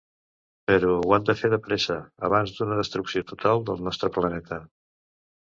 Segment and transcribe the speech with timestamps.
[0.69, 1.97] Però ho han de fer de pressa
[2.29, 4.63] abans d'una destrucció total del nostre planeta.